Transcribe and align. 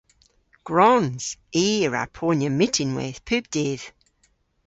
Gwrons! 0.67 1.23
I 1.65 1.67
a 1.85 1.89
wra 1.89 2.03
ponya 2.17 2.49
myttinweyth 2.57 3.21
pub 3.27 3.43
dydh. 3.53 3.85